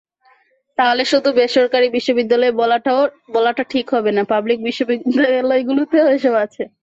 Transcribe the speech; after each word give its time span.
তাহলে 0.77 1.03
শুধু 1.11 1.29
বেসরকারি 1.39 1.87
বিশ্ববিদ্যালয়ে 1.89 2.57
বলাটা 3.35 3.63
ঠিক 3.71 3.85
হবে 3.95 4.11
না, 4.13 4.21
পাবলিক 4.31 4.59
বিশ্ববিদ্যালয়গুলোতেও 4.67 6.05
এসব 6.15 6.33
আছে। 6.45 6.63